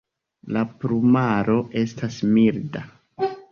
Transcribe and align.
La 0.55 0.63
plumaro 0.83 1.59
estas 1.83 2.19
milda. 2.39 2.85